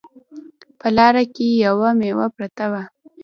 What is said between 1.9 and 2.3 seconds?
میوه